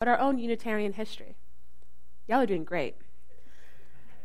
[0.00, 1.36] but our own Unitarian history.
[2.26, 2.96] Y'all are doing great.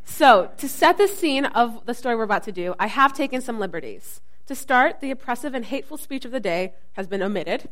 [0.06, 3.42] So, to set the scene of the story we're about to do, I have taken
[3.42, 4.22] some liberties.
[4.46, 7.68] To start, the oppressive and hateful speech of the day has been omitted,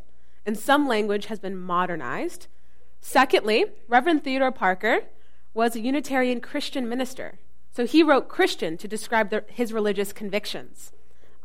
[0.45, 2.47] and some language has been modernized.
[2.99, 5.03] Secondly, Reverend Theodore Parker
[5.53, 7.39] was a Unitarian Christian minister,
[7.71, 10.91] so he wrote Christian to describe the, his religious convictions.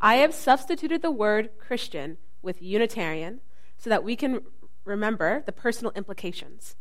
[0.00, 3.43] I have substituted the word Christian with Unitarian
[3.77, 4.40] so that we can
[4.89, 6.75] remember the personal implications.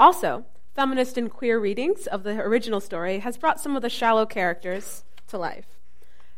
[0.00, 4.26] Also, feminist and queer readings of the original story has brought some of the shallow
[4.26, 5.78] characters to life.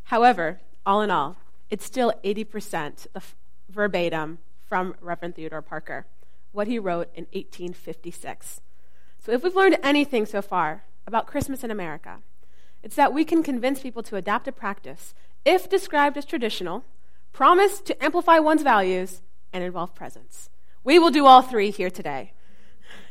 [0.05, 1.37] However, all in all,
[1.71, 3.35] it's still 80% the f-
[3.69, 6.07] verbatim from Reverend Theodore Parker,
[6.53, 8.61] what he wrote in 1856.
[9.19, 12.19] So, if we've learned anything so far about Christmas in America,
[12.83, 16.85] it's that we can convince people to adopt a practice, if described as traditional,
[17.33, 20.51] promise to amplify one's values, and involve presence.
[20.87, 22.33] We will do all three here today.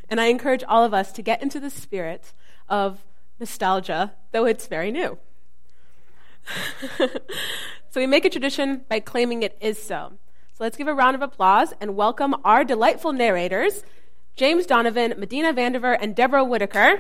[0.10, 2.32] And I encourage all of us to get into the spirit
[2.70, 3.04] of
[3.38, 5.18] nostalgia, though it's very new.
[6.98, 7.10] so
[7.98, 10.14] we make a tradition by claiming it is so.
[10.54, 13.84] So let's give a round of applause and welcome our delightful narrators,
[14.38, 16.98] James Donovan, Medina Vandiver, and Deborah Whitaker.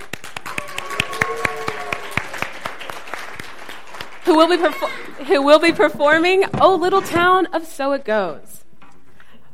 [4.26, 8.66] who will be perfor- who will be performing "Oh Little Town of So It Goes."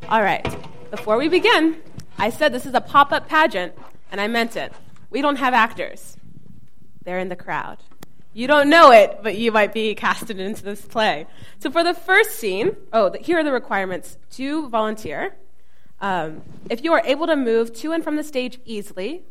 [0.09, 0.47] All right.
[0.91, 1.77] Before we begin,
[2.17, 3.73] I said this is a pop-up pageant,
[4.11, 4.73] and I meant it.
[5.09, 6.17] We don't have actors.
[7.05, 7.77] They're in the crowd.
[8.33, 11.27] You don't know it, but you might be casted into this play.
[11.59, 15.37] So for the first scene, oh, the, here are the requirements to volunteer.
[16.01, 19.23] Um, if you are able to move to and from the stage easily,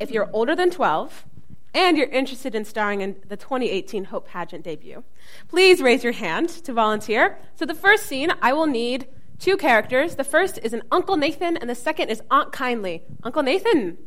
[0.00, 1.26] if you're older than 12,
[1.74, 5.04] and you're interested in starring in the 2018 Hope Pageant debut,
[5.48, 7.36] please raise your hand to volunteer.
[7.56, 9.06] So, the first scene, I will need
[9.38, 10.16] two characters.
[10.16, 13.02] The first is an Uncle Nathan, and the second is Aunt Kindly.
[13.22, 13.98] Uncle Nathan.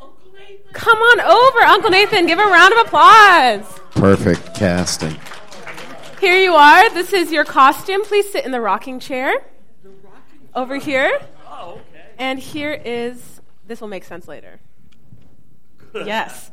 [0.00, 0.72] Uncle Nathan.
[0.72, 2.26] Come on over, Uncle Nathan.
[2.26, 3.80] Give a round of applause.
[3.90, 5.16] Perfect casting.
[6.20, 6.90] Here you are.
[6.90, 8.02] This is your costume.
[8.04, 9.32] Please sit in the rocking chair.
[10.54, 11.20] Over here.
[11.48, 12.04] Oh, okay.
[12.18, 14.60] And here is, this will make sense later.
[15.94, 16.50] Yes.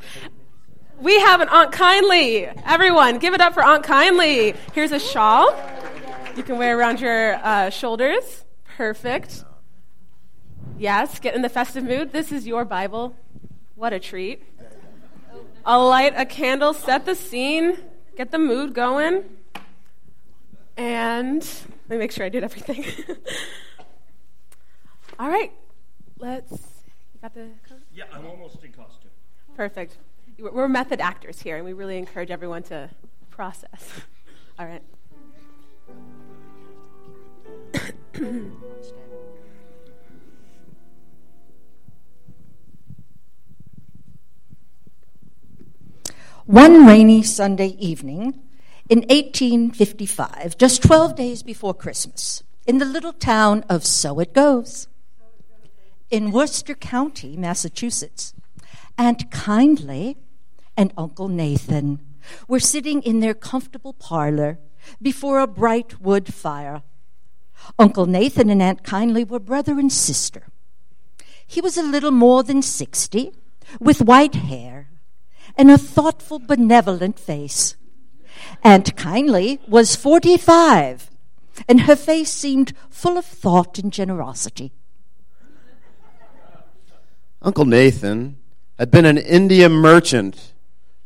[0.99, 2.45] We have an Aunt Kindly.
[2.45, 4.55] Everyone, give it up for Aunt Kindly.
[4.73, 5.51] Here's a shawl
[6.35, 8.45] you can wear around your uh, shoulders.
[8.77, 9.43] Perfect.
[10.77, 12.11] Yes, get in the festive mood.
[12.11, 13.15] This is your Bible.
[13.75, 14.43] What a treat.
[15.65, 17.77] I'll light a candle, set the scene,
[18.15, 19.23] get the mood going.
[20.77, 22.85] And let me make sure I did everything.
[25.19, 25.51] All right,
[26.17, 26.51] let's.
[26.51, 27.49] You got the.
[27.93, 29.11] Yeah, I'm almost in costume.
[29.55, 29.97] Perfect.
[30.39, 32.89] We're method actors here, and we really encourage everyone to
[33.29, 34.01] process.
[34.59, 34.81] All right.
[46.45, 48.39] One rainy Sunday evening
[48.89, 54.87] in 1855, just 12 days before Christmas, in the little town of So It Goes,
[56.11, 58.35] in Worcester County, Massachusetts,
[58.99, 60.17] Aunt Kindly
[60.77, 62.01] and Uncle Nathan
[62.47, 64.59] were sitting in their comfortable parlor
[65.01, 66.83] before a bright wood fire.
[67.77, 70.43] Uncle Nathan and Aunt Kindly were brother and sister.
[71.45, 73.31] He was a little more than 60,
[73.79, 74.89] with white hair
[75.57, 77.75] and a thoughtful, benevolent face.
[78.63, 81.11] Aunt Kindly was 45,
[81.67, 84.71] and her face seemed full of thought and generosity.
[87.41, 88.37] Uncle Nathan
[88.77, 90.53] had been an India merchant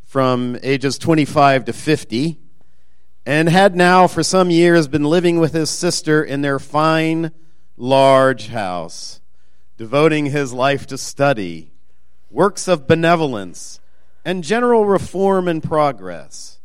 [0.04, 2.40] from ages 25 to 50
[3.26, 7.32] and had now for some years been living with his sister in their fine,
[7.76, 9.20] large house,
[9.78, 11.72] devoting his life to study,
[12.30, 13.80] works of benevolence,
[14.24, 16.60] and general reform and progress.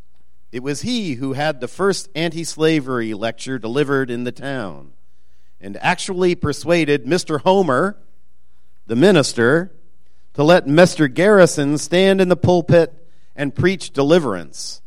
[0.53, 4.93] It was he who had the first anti slavery lecture delivered in the town
[5.61, 7.41] and actually persuaded Mr.
[7.41, 7.97] Homer,
[8.87, 9.73] the minister,
[10.35, 11.13] to let Mr.
[11.13, 12.93] Garrison stand in the pulpit
[13.37, 14.81] and preach deliverance.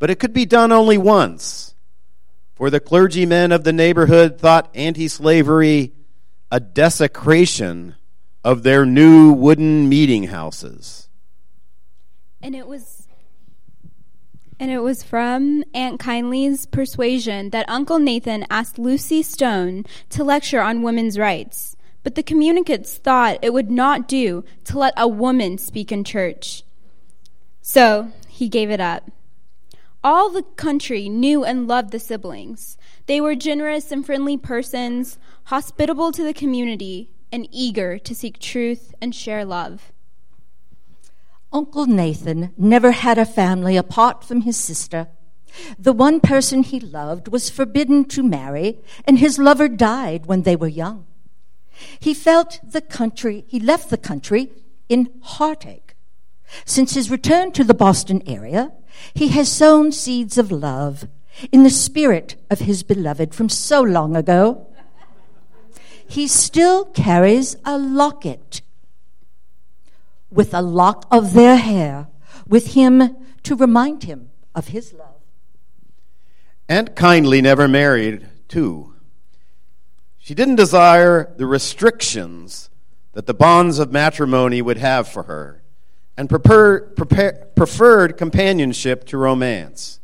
[0.00, 1.74] But it could be done only once,
[2.54, 5.92] for the clergymen of the neighborhood thought anti slavery
[6.50, 7.94] a desecration
[8.42, 11.08] of their new wooden meeting houses.
[12.42, 13.06] And it was
[14.58, 20.60] and it was from Aunt Kindly's persuasion that Uncle Nathan asked Lucy Stone to lecture
[20.60, 21.76] on women's rights.
[22.02, 26.62] But the communicants thought it would not do to let a woman speak in church.
[27.62, 29.10] So he gave it up.
[30.02, 32.78] All the country knew and loved the siblings.
[33.06, 38.94] They were generous and friendly persons, hospitable to the community, and eager to seek truth
[39.00, 39.92] and share love.
[41.52, 45.08] Uncle Nathan never had a family apart from his sister.
[45.78, 50.56] The one person he loved was forbidden to marry, and his lover died when they
[50.56, 51.06] were young.
[51.98, 54.52] He felt the country, he left the country
[54.88, 55.94] in heartache.
[56.64, 58.72] Since his return to the Boston area,
[59.14, 61.08] he has sown seeds of love
[61.52, 64.66] in the spirit of his beloved from so long ago.
[66.06, 68.62] He still carries a locket
[70.30, 72.08] with a lock of their hair
[72.46, 75.20] with him to remind him of his love.
[76.68, 78.94] Aunt Kindly never married, too.
[80.18, 82.70] She didn't desire the restrictions
[83.12, 85.62] that the bonds of matrimony would have for her
[86.20, 90.00] and prefer, prepare, preferred companionship to romance.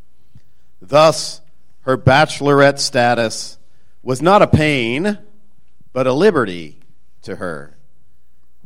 [0.81, 1.43] Thus,
[1.83, 3.59] her bachelorette status
[4.03, 5.19] was not a pain,
[5.93, 6.81] but a liberty
[7.21, 7.77] to her,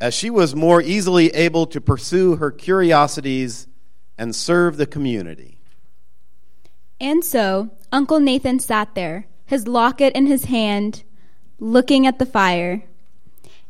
[0.00, 3.67] as she was more easily able to pursue her curiosities
[4.17, 5.58] and serve the community.
[7.00, 11.03] And so, Uncle Nathan sat there, his locket in his hand,
[11.58, 12.85] looking at the fire.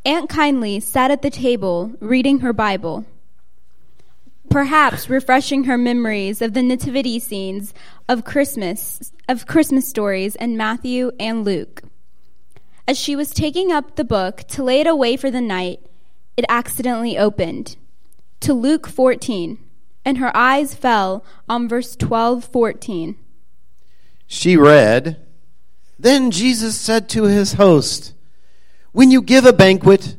[0.04, 3.06] Aunt Kindly sat at the table, reading her Bible
[4.50, 7.72] perhaps refreshing her memories of the nativity scenes
[8.08, 11.82] of Christmas, of Christmas stories in Matthew and Luke.
[12.86, 15.80] As she was taking up the book to lay it away for the night,
[16.36, 17.76] it accidentally opened
[18.40, 19.58] to Luke 14,
[20.04, 23.16] and her eyes fell on verse 12 14.
[24.26, 25.16] She read,
[25.98, 28.14] Then Jesus said to his host,
[28.90, 30.16] When you give a banquet,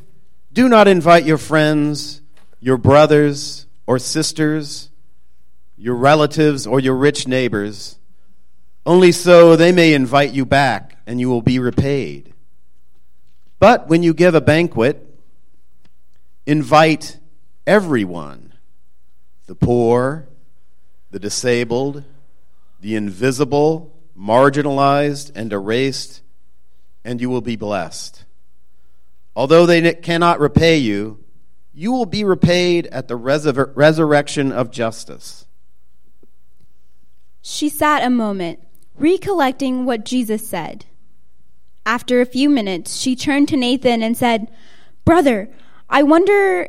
[0.53, 2.21] do not invite your friends,
[2.59, 4.89] your brothers, or sisters,
[5.75, 7.99] your relatives, or your rich neighbors,
[8.85, 12.33] only so they may invite you back and you will be repaid.
[13.59, 15.05] But when you give a banquet,
[16.45, 17.19] invite
[17.67, 18.53] everyone
[19.47, 20.25] the poor,
[21.09, 22.05] the disabled,
[22.79, 26.21] the invisible, marginalized, and erased,
[27.03, 28.23] and you will be blessed.
[29.35, 31.20] Although they cannot repay you,
[31.73, 35.45] you will be repaid at the resur- resurrection of justice.
[37.41, 38.59] She sat a moment,
[38.95, 40.85] recollecting what Jesus said.
[41.85, 44.51] After a few minutes, she turned to Nathan and said,
[45.05, 45.49] Brother,
[45.89, 46.67] I wonder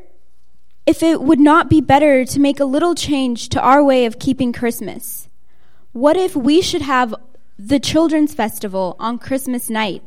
[0.86, 4.18] if it would not be better to make a little change to our way of
[4.18, 5.28] keeping Christmas.
[5.92, 7.14] What if we should have
[7.58, 10.02] the children's festival on Christmas night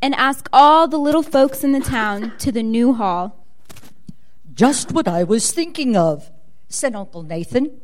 [0.00, 3.37] and ask all the little folks in the town to the new hall?
[4.58, 6.32] Just what I was thinking of,
[6.68, 7.80] said Uncle Nathan.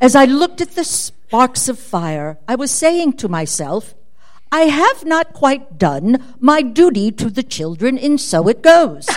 [0.00, 3.96] As I looked at the sparks of fire, I was saying to myself,
[4.52, 9.08] I have not quite done my duty to the children, and so it goes.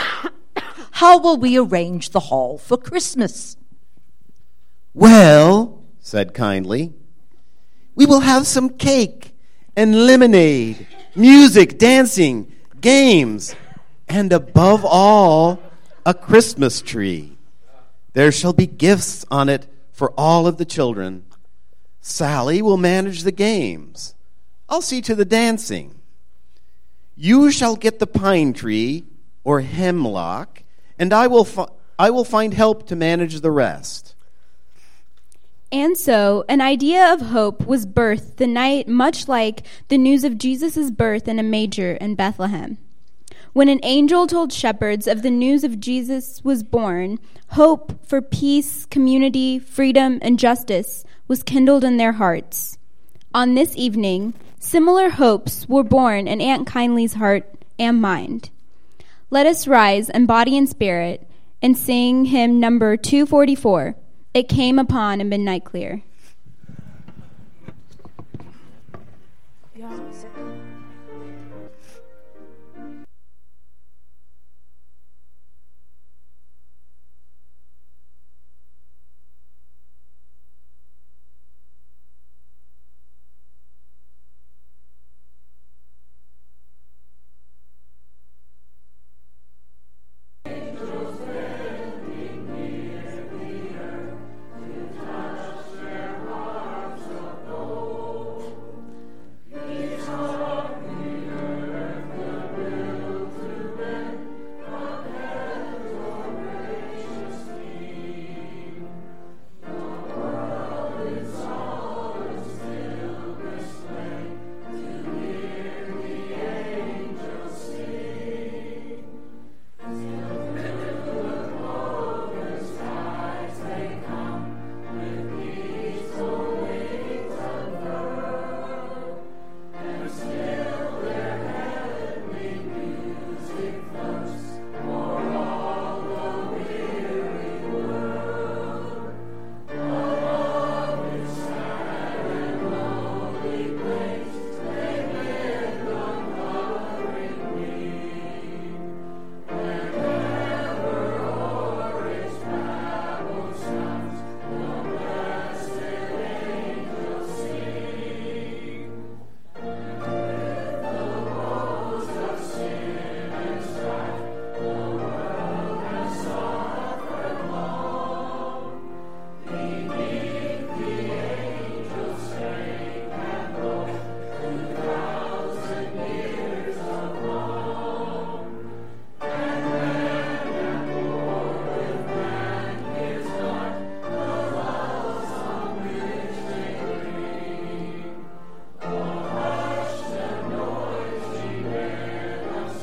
[0.93, 3.57] How will we arrange the hall for Christmas?
[4.95, 6.93] Well, said Kindly,
[7.93, 9.35] we will have some cake
[9.75, 12.51] and lemonade, music, dancing,
[12.81, 13.55] games,
[14.09, 15.61] and above all,
[16.05, 17.37] a Christmas tree.
[18.13, 21.25] There shall be gifts on it for all of the children.
[22.01, 24.15] Sally will manage the games.
[24.67, 25.95] I'll see to the dancing.
[27.15, 29.05] You shall get the pine tree
[29.43, 30.63] or hemlock,
[30.97, 31.67] and I will, fi-
[31.99, 34.15] I will find help to manage the rest.
[35.71, 40.37] And so, an idea of hope was birthed the night, much like the news of
[40.37, 42.77] Jesus' birth in a manger in Bethlehem.
[43.53, 48.85] When an angel told shepherds of the news of Jesus was born, hope for peace,
[48.85, 52.77] community, freedom, and justice was kindled in their hearts.
[53.33, 58.49] On this evening, similar hopes were born in Aunt Kindly's heart and mind.
[59.29, 61.29] Let us rise in body and spirit
[61.61, 63.95] and sing hymn number 244.
[64.33, 66.03] It came upon a midnight clear.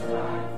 [0.09, 0.58] time.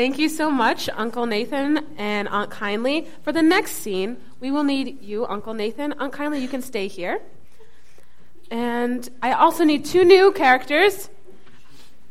[0.00, 3.06] Thank you so much, Uncle Nathan and Aunt Kindly.
[3.22, 5.92] For the next scene, we will need you, Uncle Nathan.
[5.98, 7.20] Aunt Kindly, you can stay here.
[8.50, 11.10] And I also need two new characters.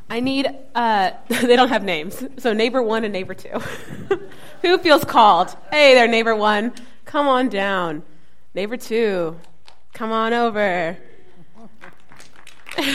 [0.07, 3.57] I need, uh, they don't have names, so neighbor one and neighbor two.
[4.61, 5.57] Who feels called?
[5.71, 6.73] Hey there, neighbor one.
[7.05, 8.03] Come on down.
[8.53, 9.35] Neighbor two,
[9.93, 10.95] come on over.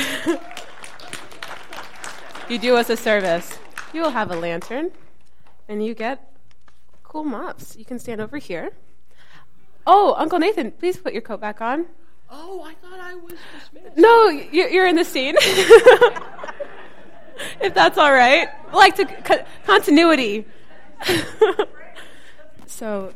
[2.49, 3.59] you do us a service.
[3.95, 4.91] You will have a lantern,
[5.69, 6.33] and you get
[7.05, 7.77] cool mops.
[7.77, 8.73] You can stand over here.
[9.87, 11.87] Oh, Uncle Nathan, please put your coat back on.
[12.29, 13.35] Oh, I thought I was
[13.73, 13.97] dismissed.
[13.97, 15.37] No, you- you're in the scene.
[17.61, 18.49] if that's all right.
[18.73, 20.45] I like to co- continuity.
[22.67, 23.13] so.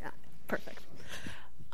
[0.00, 0.10] Yeah,
[0.48, 0.80] perfect.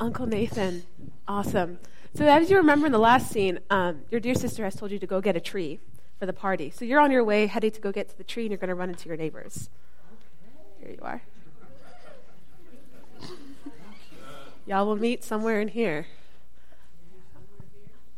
[0.03, 0.83] Uncle Nathan,
[1.29, 1.79] awesome.
[2.13, 4.99] So, as you remember in the last scene, um, your dear sister has told you
[4.99, 5.79] to go get a tree
[6.19, 6.69] for the party.
[6.71, 8.67] So, you're on your way, heading to go get to the tree, and you're going
[8.67, 9.69] to run into your neighbors.
[10.81, 11.21] Here you are.
[14.65, 16.07] Y'all will meet somewhere in here.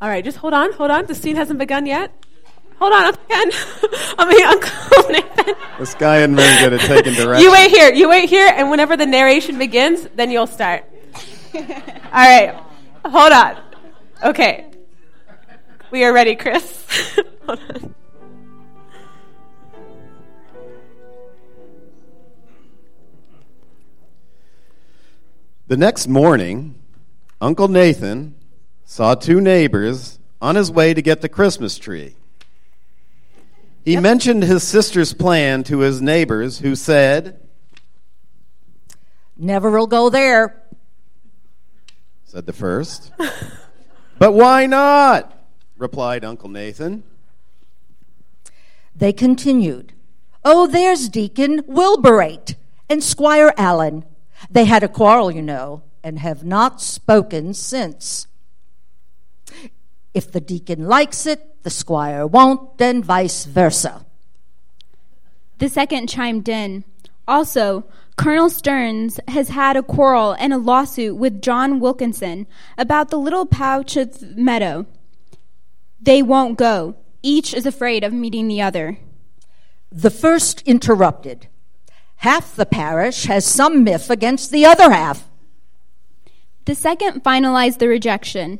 [0.01, 1.05] All right, just hold on, hold on.
[1.05, 2.11] The scene hasn't begun yet.
[2.79, 3.19] Hold on, again.
[4.17, 5.55] I mean, Uncle Nathan.
[5.77, 7.43] This guy isn't very good at taking directions.
[7.43, 7.93] You wait here.
[7.93, 10.83] You wait here, and whenever the narration begins, then you'll start.
[11.55, 11.61] All
[12.13, 12.61] right.
[13.05, 13.57] Hold on.
[14.23, 14.65] Okay.
[15.91, 16.85] We are ready, Chris.
[17.45, 17.95] Hold on.
[25.67, 26.75] The next morning,
[27.39, 28.35] Uncle Nathan
[28.83, 32.15] saw two neighbors on his way to get the Christmas tree.
[33.85, 37.39] He mentioned his sister's plan to his neighbors, who said,
[39.37, 40.63] Never will go there.
[42.35, 43.13] Said the first.
[44.19, 45.31] but why not?
[45.77, 47.01] replied Uncle Nathan.
[48.93, 49.93] They continued.
[50.43, 52.55] Oh, there's Deacon Wilburate
[52.89, 54.03] and Squire Allen.
[54.51, 58.27] They had a quarrel, you know, and have not spoken since.
[60.13, 64.05] If the deacon likes it, the squire won't, and vice versa.
[65.59, 66.83] The second chimed in.
[67.29, 67.85] Also,
[68.17, 73.45] Colonel Stearns has had a quarrel and a lawsuit with John Wilkinson about the little
[73.45, 74.85] pouch of meadow.
[76.01, 76.95] They won't go.
[77.21, 78.97] Each is afraid of meeting the other.
[79.91, 81.47] The first interrupted.
[82.17, 85.27] Half the parish has some myth against the other half.
[86.65, 88.59] The second finalized the rejection.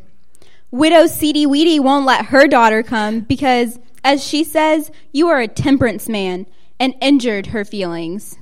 [0.69, 5.47] Widow Seedy Weedy won't let her daughter come because, as she says, you are a
[5.47, 6.45] temperance man
[6.79, 8.37] and injured her feelings.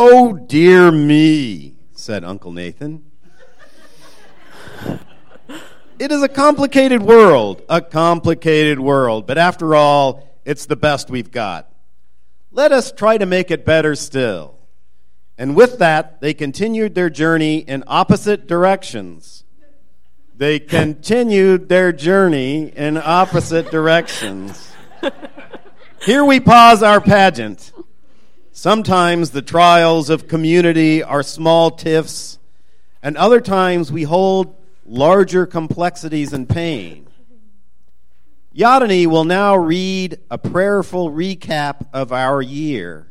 [0.00, 3.02] Oh, dear me, said Uncle Nathan.
[5.98, 11.32] It is a complicated world, a complicated world, but after all, it's the best we've
[11.32, 11.72] got.
[12.52, 14.54] Let us try to make it better still.
[15.36, 19.42] And with that, they continued their journey in opposite directions.
[20.32, 24.70] They continued their journey in opposite directions.
[26.02, 27.72] Here we pause our pageant.
[28.60, 32.40] Sometimes the trials of community are small tiffs,
[33.00, 34.52] and other times we hold
[34.84, 37.06] larger complexities and pain.
[38.52, 43.06] Yadani will now read a prayerful recap of our year,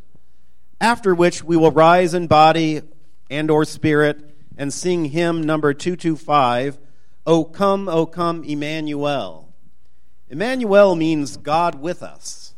[0.81, 2.81] after which we will rise in body
[3.29, 6.77] and or spirit and sing hymn number 225,
[7.25, 9.47] O come, O come, Emmanuel.
[10.29, 12.53] Emmanuel means God with us.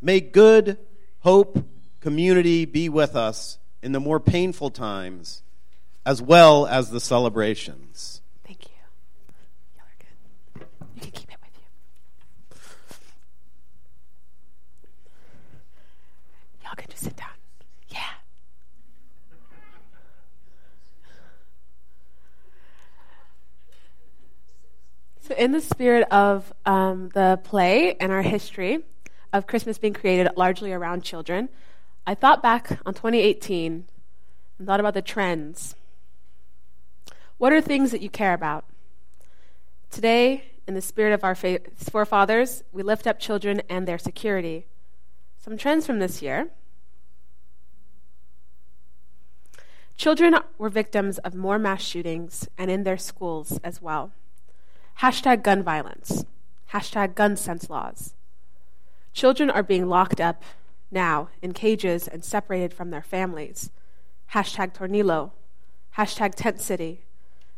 [0.00, 0.78] May good,
[1.20, 1.64] hope,
[2.00, 5.42] community be with us in the more painful times
[6.04, 8.22] as well as the celebrations.
[8.44, 8.72] Thank you.
[9.76, 10.66] Y'all are good.
[10.94, 11.62] You can keep it with you.
[16.64, 17.28] Y'all can just sit down.
[17.88, 18.00] Yeah.
[25.20, 28.80] So, in the spirit of um, the play and our history
[29.32, 31.48] of Christmas being created largely around children,
[32.06, 33.84] I thought back on 2018
[34.58, 35.74] and thought about the trends
[37.40, 38.66] what are things that you care about?
[39.90, 44.66] Today, in the spirit of our fa- forefathers, we lift up children and their security.
[45.38, 46.50] Some trends from this year.
[49.96, 54.12] Children were victims of more mass shootings and in their schools as well.
[54.98, 56.26] Hashtag gun violence.
[56.74, 58.12] Hashtag gun sense laws.
[59.12, 60.42] Children are being locked up
[60.90, 63.70] now in cages and separated from their families.
[64.32, 65.32] Hashtag Tornillo.
[65.96, 67.02] Hashtag Tent City.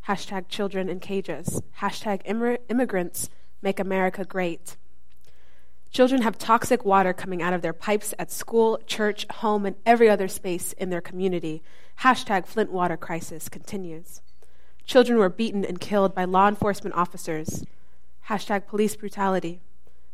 [0.08, 1.62] Hashtag Children in Cages.
[1.80, 3.28] Hashtag immig- Immigrants
[3.60, 4.76] Make America Great.
[5.92, 10.08] Children have toxic water coming out of their pipes at school, church, home, and every
[10.08, 11.62] other space in their community.
[12.00, 14.22] Hashtag Flint Water Crisis continues.
[14.86, 17.64] Children were beaten and killed by law enforcement officers.
[18.28, 19.60] Hashtag police brutality.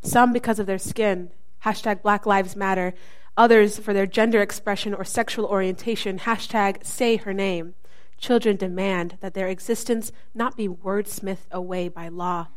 [0.01, 1.31] Some because of their skin.
[1.65, 2.93] Hashtag Black Lives Matter.
[3.37, 6.19] Others for their gender expression or sexual orientation.
[6.19, 7.75] Hashtag say her name.
[8.17, 12.47] Children demand that their existence not be wordsmithed away by law.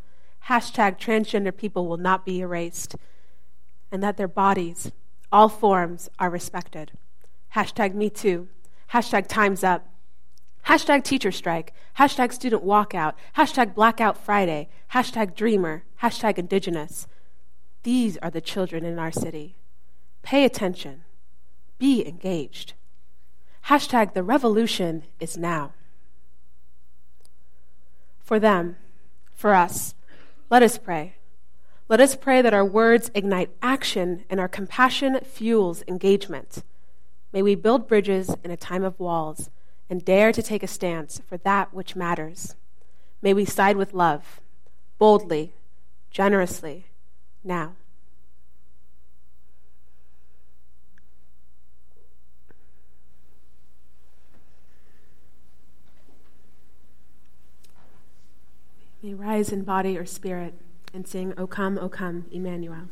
[0.48, 2.96] Hashtag transgender people will not be erased.
[3.92, 4.90] And that their bodies,
[5.31, 6.92] all forms, are respected.
[7.55, 8.48] Hashtag me too.
[8.92, 9.88] Hashtag time's up.
[10.66, 11.72] Hashtag teacher strike.
[11.98, 13.14] Hashtag student walkout.
[13.37, 14.68] Hashtag blackout Friday.
[14.92, 15.85] Hashtag dreamer.
[16.02, 17.07] Hashtag indigenous.
[17.83, 19.57] These are the children in our city.
[20.23, 21.03] Pay attention.
[21.79, 22.75] Be engaged.
[23.66, 25.73] Hashtag the revolution is now.
[28.21, 28.77] For them,
[29.35, 29.95] for us,
[30.49, 31.16] let us pray.
[31.88, 36.62] Let us pray that our words ignite action and our compassion fuels engagement.
[37.33, 39.51] May we build bridges in a time of walls
[39.90, 42.55] and dare to take a stance for that which matters.
[43.21, 44.40] May we side with love,
[44.99, 45.55] boldly,
[46.11, 46.87] generously,
[47.44, 47.72] now.
[59.02, 60.55] May rise in body or spirit
[60.94, 62.88] and sing, O come, O come, Emmanuel.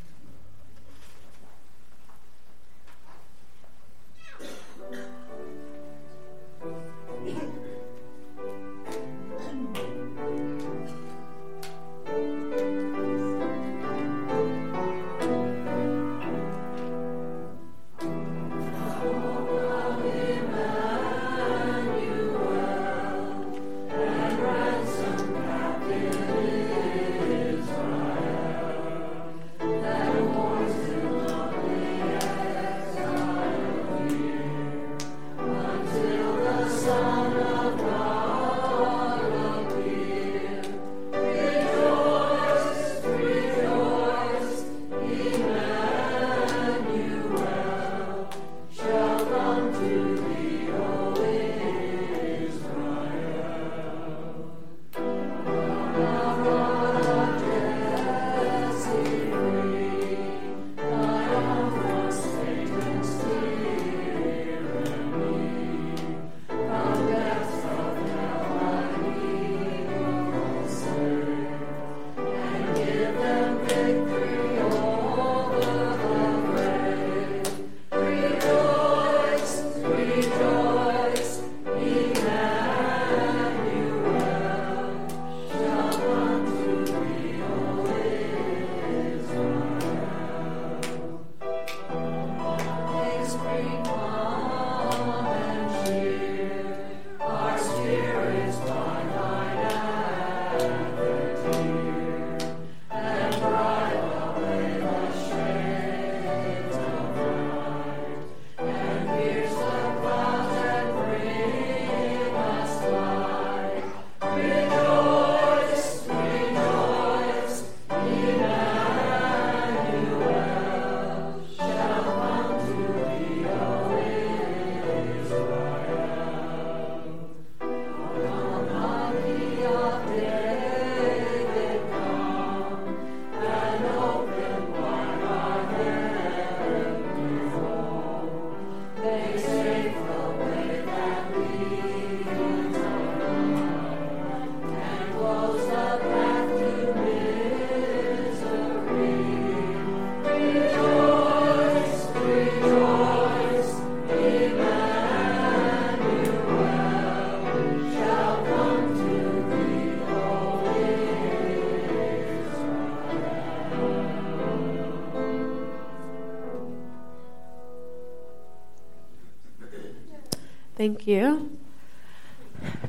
[170.81, 171.59] Thank you.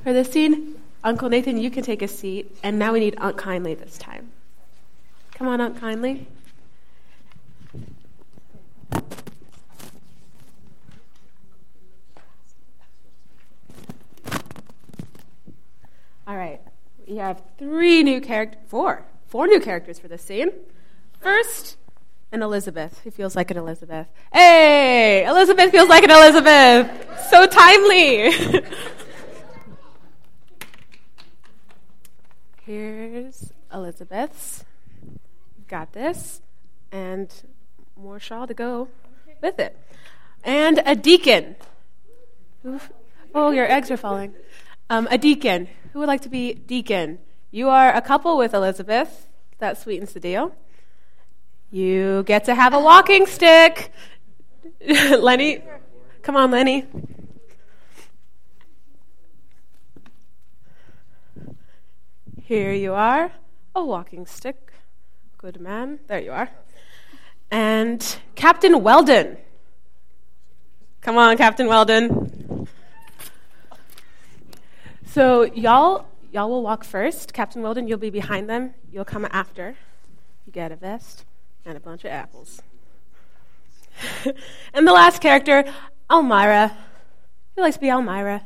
[0.02, 2.56] For this scene, Uncle Nathan, you can take a seat.
[2.62, 4.30] And now we need Aunt Kindly this time.
[5.34, 6.26] Come on, Aunt Kindly.
[16.26, 16.62] All right.
[17.06, 20.50] We have three new characters, four, four new characters for this scene.
[21.20, 21.76] First,
[22.32, 24.08] an Elizabeth who feels like an Elizabeth.
[24.32, 26.90] Hey, Elizabeth feels like an Elizabeth.
[27.30, 28.32] so timely.
[32.64, 34.64] Here's Elizabeth's.
[35.68, 36.40] Got this.
[36.90, 37.32] And
[37.96, 38.88] more shawl to go
[39.42, 39.78] with it.
[40.42, 41.56] And a deacon.
[42.66, 42.90] Oof.
[43.34, 44.34] Oh, your eggs are falling.
[44.88, 45.68] Um, a deacon.
[45.92, 47.18] Who would like to be deacon?
[47.50, 49.28] You are a couple with Elizabeth.
[49.58, 50.54] That sweetens the deal.
[51.74, 53.92] You get to have a walking stick.
[54.86, 55.64] Lenny,
[56.20, 56.84] come on, Lenny.
[62.42, 63.32] Here you are,
[63.74, 64.70] a walking stick.
[65.38, 66.00] Good man.
[66.08, 66.50] There you are.
[67.50, 69.38] And Captain Weldon.
[71.00, 72.68] Come on, Captain Weldon.
[75.06, 77.32] So y'all y'all will walk first.
[77.32, 78.74] Captain Weldon, you'll be behind them.
[78.92, 79.74] You'll come after.
[80.44, 81.24] You get a vest
[81.64, 82.62] and a bunch of apples.
[84.74, 85.64] and the last character,
[86.10, 86.76] Elmira.
[87.54, 88.42] Who likes to be Elmira?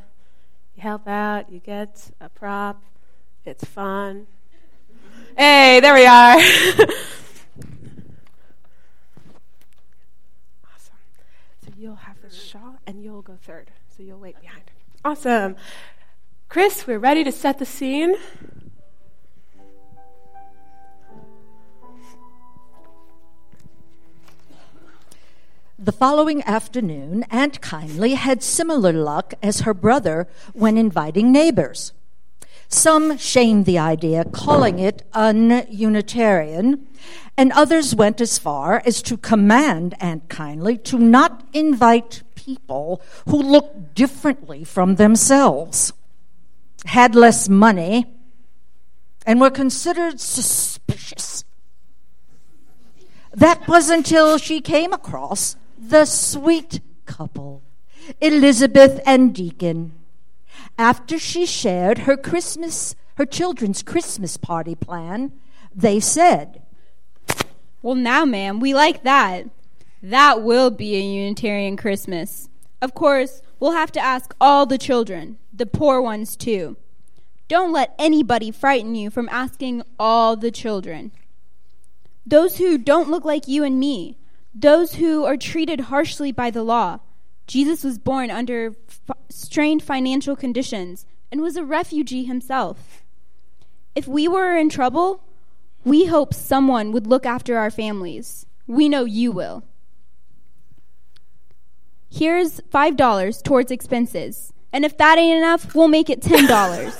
[0.75, 2.81] You help out, you get a prop,
[3.45, 4.27] it's fun.
[5.37, 6.35] Hey, there we are.
[6.35, 6.89] awesome.
[11.63, 13.71] So you'll have the shawl and you'll go third.
[13.95, 14.63] So you'll wait behind.
[15.05, 15.55] Awesome.
[16.49, 18.15] Chris, we're ready to set the scene.
[25.79, 31.93] The following afternoon, Aunt Kindly had similar luck as her brother when inviting neighbors.
[32.67, 36.87] Some shamed the idea, calling it un-Unitarian,
[37.37, 43.39] and others went as far as to command Aunt Kindly to not invite people who
[43.39, 45.93] looked differently from themselves,
[46.85, 48.07] had less money,
[49.27, 51.43] and were considered suspicious.
[53.31, 57.63] That was until she came across the sweet couple,
[58.21, 59.93] Elizabeth and Deacon.
[60.77, 65.31] After she shared her Christmas, her children's Christmas party plan,
[65.73, 66.61] they said,
[67.81, 69.45] Well, now, ma'am, we like that.
[70.01, 72.49] That will be a Unitarian Christmas.
[72.81, 76.77] Of course, we'll have to ask all the children, the poor ones too.
[77.47, 81.11] Don't let anybody frighten you from asking all the children.
[82.25, 84.17] Those who don't look like you and me,
[84.59, 86.99] those who are treated harshly by the law.
[87.45, 93.03] Jesus was born under f- strained financial conditions and was a refugee himself.
[93.95, 95.23] If we were in trouble,
[95.85, 98.45] we hope someone would look after our families.
[98.65, 99.63] We know you will.
[102.09, 104.53] Here's $5 towards expenses.
[104.73, 106.93] And if that ain't enough, we'll make it $10.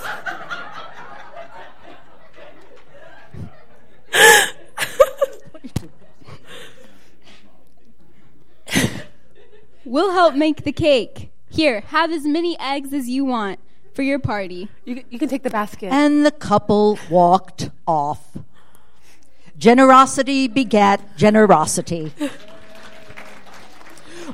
[9.88, 11.32] we'll help make the cake.
[11.50, 13.60] Here, have as many eggs as you want
[13.94, 14.68] for your party.
[14.86, 15.92] You, you can take the basket.
[15.92, 18.38] and the couple walked off.
[19.58, 22.12] Generosity begat generosity.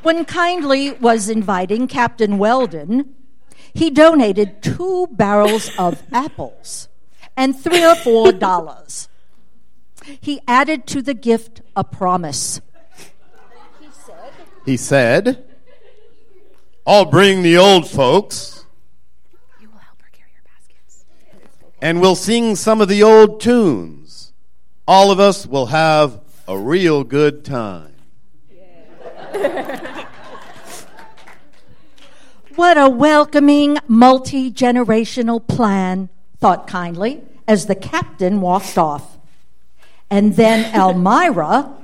[0.01, 3.13] When Kindly was inviting Captain Weldon,
[3.73, 6.89] he donated two barrels of apples
[7.37, 9.07] and three or four dollars.
[10.19, 12.59] He added to the gift a promise.
[14.65, 15.43] He said,
[16.85, 18.65] I'll bring the old folks
[19.59, 21.05] you will help her carry her baskets.
[21.81, 24.33] and we'll sing some of the old tunes.
[24.87, 27.95] All of us will have a real good time.
[32.55, 39.17] What a welcoming, multi generational plan, thought Kindly as the captain walked off.
[40.11, 41.75] And then Elmira,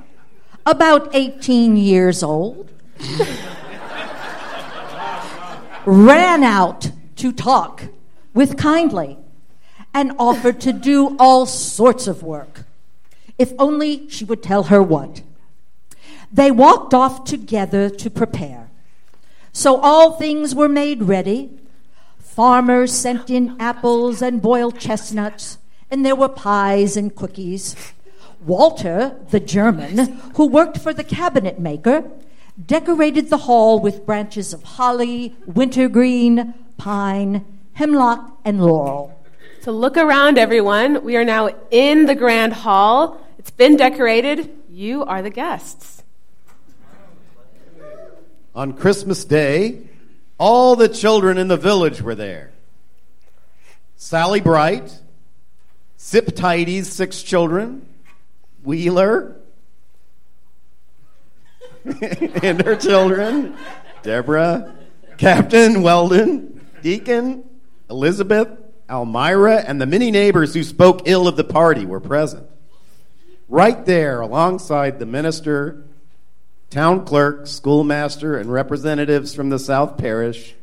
[0.64, 2.69] about 18 years old,
[5.86, 7.84] ran out to talk
[8.34, 9.18] with Kindly
[9.92, 12.64] and offered to do all sorts of work,
[13.38, 15.22] if only she would tell her what.
[16.32, 18.70] They walked off together to prepare.
[19.52, 21.50] So all things were made ready.
[22.18, 25.58] Farmers sent in apples and boiled chestnuts,
[25.90, 27.74] and there were pies and cookies.
[28.46, 29.98] Walter, the German,
[30.36, 32.08] who worked for the cabinet maker,
[32.66, 37.44] decorated the hall with branches of holly, wintergreen, pine,
[37.74, 39.16] hemlock, and laurel.
[39.60, 41.04] So look around, everyone.
[41.04, 43.20] We are now in the grand hall.
[43.38, 44.50] It's been decorated.
[44.68, 46.02] You are the guests.
[48.54, 49.88] On Christmas Day,
[50.38, 52.52] all the children in the village were there.
[53.96, 54.98] Sally Bright,
[55.96, 57.86] Sip Tidy's six children,
[58.62, 59.36] Wheeler,
[62.42, 63.56] and her children,
[64.02, 64.74] Deborah,
[65.16, 67.44] Captain Weldon, Deacon
[67.90, 68.48] Elizabeth,
[68.88, 72.46] Elmira, and the many neighbors who spoke ill of the party were present.
[73.48, 75.84] Right there, alongside the minister,
[76.70, 80.54] town clerk, schoolmaster, and representatives from the South Parish,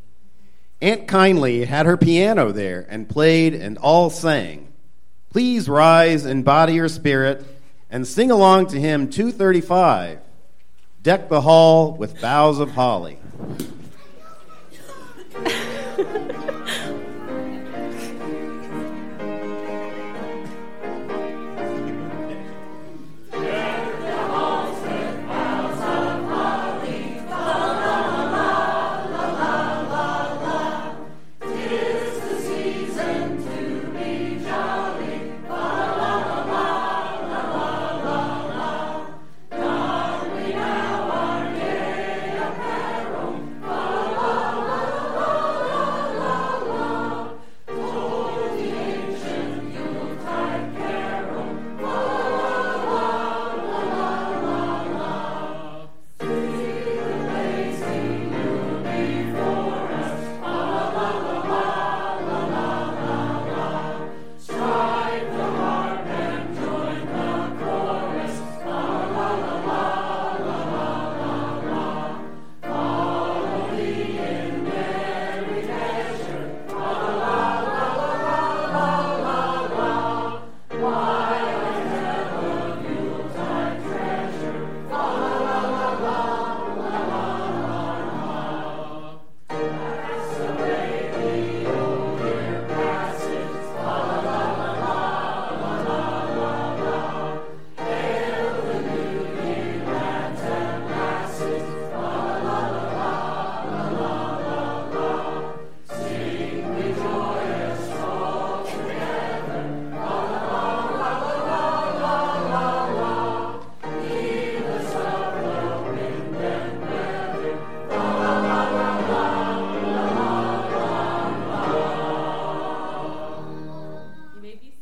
[0.81, 4.71] Aunt Kindly had her piano there and played and all sang.
[5.31, 7.43] Please rise in body or spirit
[7.89, 10.19] and sing along to hymn 235
[11.07, 13.17] Deck the Hall with Boughs of Holly.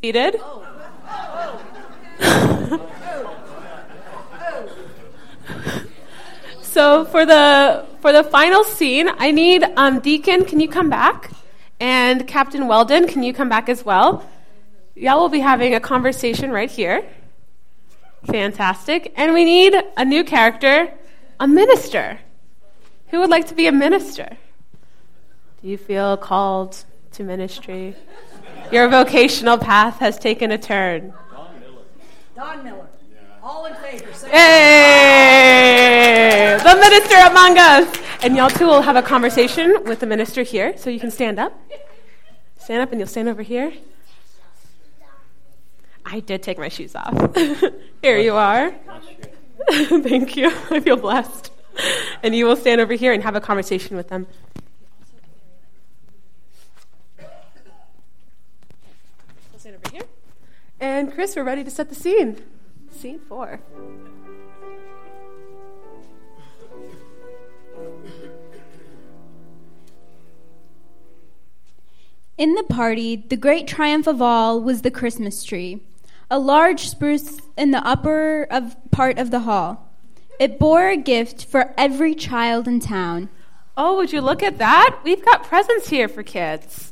[0.05, 0.39] Seated.
[6.61, 10.45] so for the for the final scene, I need um, Deacon.
[10.45, 11.31] Can you come back?
[11.79, 14.23] And Captain Weldon, can you come back as well?
[14.93, 17.03] Y'all will be having a conversation right here.
[18.25, 19.11] Fantastic.
[19.17, 20.93] And we need a new character,
[21.39, 22.19] a minister.
[23.07, 24.37] Who would like to be a minister?
[25.63, 27.95] Do you feel called to ministry?
[28.75, 31.13] Your vocational path has taken a turn.
[31.31, 31.81] Don Miller.
[32.35, 32.87] Don Miller.
[33.09, 33.19] Yeah.
[33.41, 34.11] All in favor.
[34.11, 35.55] Say Hey!
[36.61, 37.97] The minister among us!
[38.21, 41.39] And y'all two will have a conversation with the minister here, so you can stand
[41.39, 41.57] up.
[42.59, 43.71] Stand up and you'll stand over here.
[46.05, 47.33] I did take my shoes off.
[48.01, 48.75] here you are.
[49.71, 50.51] Thank you.
[50.69, 51.49] I feel blessed.
[52.23, 54.27] And you will stand over here and have a conversation with them.
[59.55, 60.03] We'll stand over here.
[60.79, 62.43] And Chris, we're ready to set the scene.
[62.91, 63.61] Scene four.
[72.37, 75.81] In the party, the great triumph of all was the Christmas tree,
[76.29, 79.89] a large spruce in the upper of part of the hall.
[80.37, 83.29] It bore a gift for every child in town.
[83.77, 84.99] Oh, would you look at that?
[85.05, 86.91] We've got presents here for kids.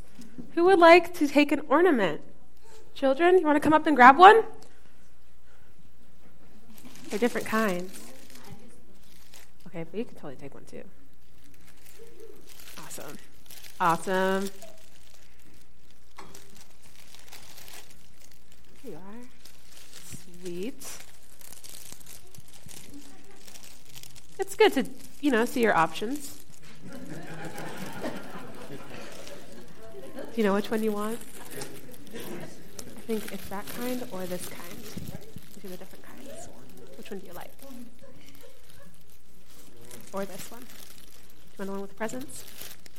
[0.54, 2.22] Who would like to take an ornament?
[2.94, 4.44] Children, you want to come up and grab one?
[7.10, 8.00] They're different kinds.
[9.66, 10.82] Okay, but you can totally take one too.
[12.78, 13.18] Awesome.
[13.80, 14.50] Awesome.
[18.82, 19.26] Here you are.
[20.42, 20.86] Sweet.
[24.38, 24.86] It's good to,
[25.20, 26.44] you know, see your options.
[26.90, 26.96] Do
[30.36, 31.18] you know which one you want?
[33.04, 34.78] I think it's that kind or this kind.
[34.80, 36.48] These are the different kinds.
[36.96, 37.50] Which one do you like?
[40.14, 40.62] Or this one?
[40.62, 42.44] Do you want one with presents?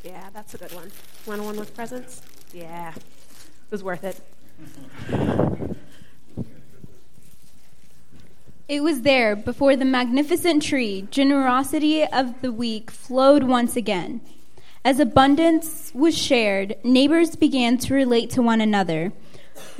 [0.04, 0.84] Yeah, that's a good one.
[0.84, 2.22] You want one with presents?
[2.54, 2.92] Yeah.
[2.94, 3.02] It
[3.70, 4.20] was worth it.
[8.68, 14.20] It was there, before the magnificent tree, generosity of the weak flowed once again.
[14.84, 19.12] As abundance was shared, neighbors began to relate to one another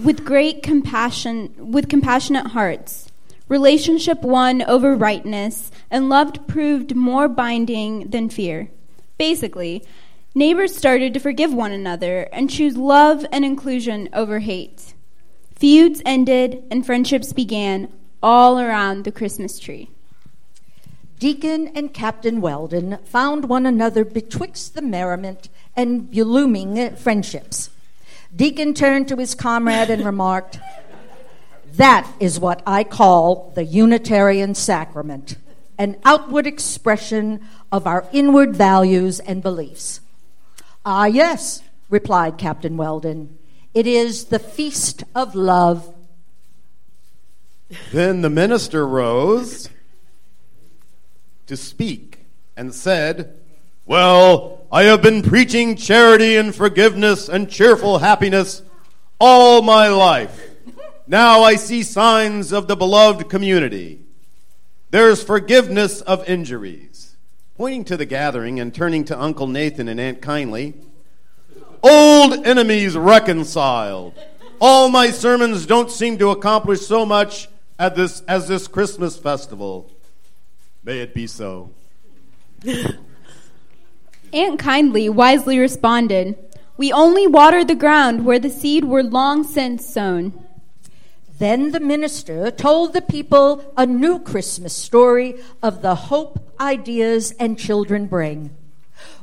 [0.03, 3.11] with great compassion, with compassionate hearts.
[3.49, 8.69] Relationship won over rightness, and love proved more binding than fear.
[9.19, 9.85] Basically,
[10.35, 14.95] neighbors started to forgive one another and choose love and inclusion over hate.
[15.55, 17.91] Feuds ended and friendships began
[18.23, 19.91] all around the Christmas tree.
[21.19, 27.71] Deacon and Captain Weldon found one another betwixt the merriment and blooming friendships.
[28.37, 30.59] Deacon turned to his comrade and remarked,
[31.73, 35.37] That is what I call the Unitarian sacrament,
[35.79, 37.41] an outward expression
[37.73, 40.01] of our inward values and beliefs.
[40.85, 43.39] Ah, yes, replied Captain Weldon.
[43.73, 45.95] It is the feast of love.
[47.91, 49.71] Then the minister rose
[51.47, 53.39] to speak and said,
[53.87, 58.63] Well, I have been preaching charity and forgiveness and cheerful happiness
[59.21, 60.51] all my life.
[61.07, 64.01] Now I see signs of the beloved community.
[64.91, 67.17] There's forgiveness of injuries.
[67.57, 70.75] Pointing to the gathering and turning to Uncle Nathan and Aunt Kindly,
[71.83, 74.15] old enemies reconciled.
[74.61, 77.49] All my sermons don't seem to accomplish so much
[77.79, 79.93] at this, as this Christmas festival.
[80.83, 81.71] May it be so.
[84.33, 86.37] Aunt Kindly wisely responded,
[86.77, 90.33] We only water the ground where the seed were long since sown.
[91.39, 97.59] Then the minister told the people a new Christmas story of the hope ideas and
[97.59, 98.57] children bring,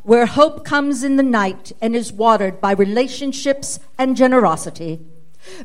[0.04, 5.02] where hope comes in the night and is watered by relationships and generosity.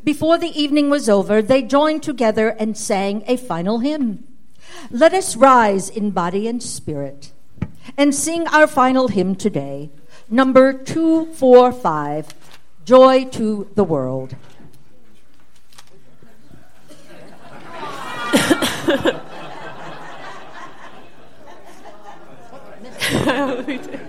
[0.03, 4.25] Before the evening was over, they joined together and sang a final hymn.
[4.91, 7.33] Let us rise in body and spirit
[7.99, 9.91] and sing our final hymn today,
[10.31, 12.33] number 245
[12.85, 14.37] Joy to the World.